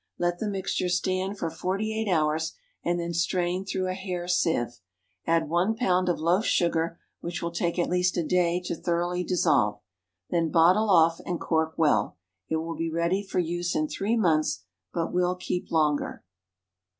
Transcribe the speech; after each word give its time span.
Let 0.17 0.39
the 0.39 0.47
mixture 0.49 0.89
stand 0.89 1.37
for 1.37 1.51
forty 1.51 1.93
eight 1.95 2.09
hours, 2.09 2.53
and 2.83 2.99
then 2.99 3.13
strain 3.13 3.63
through 3.65 3.85
a 3.85 3.93
hair 3.93 4.27
sieve. 4.27 4.79
Add 5.27 5.47
one 5.47 5.75
pound 5.75 6.09
of 6.09 6.19
loaf 6.19 6.43
sugar, 6.43 6.97
which 7.19 7.43
will 7.43 7.51
take 7.51 7.77
at 7.77 7.87
least 7.87 8.17
a 8.17 8.25
day 8.25 8.59
to 8.65 8.73
thoroughly 8.75 9.23
dissolve. 9.23 9.79
Then 10.31 10.49
bottle 10.49 10.89
off, 10.89 11.21
and 11.23 11.39
cork 11.39 11.75
well. 11.77 12.17
It 12.49 12.55
will 12.55 12.75
be 12.75 12.89
ready 12.89 13.21
for 13.21 13.37
use 13.37 13.75
in 13.75 13.87
three 13.87 14.17
months, 14.17 14.63
but 14.91 15.13
will 15.13 15.35
keep 15.35 15.69
longer. 15.69 16.23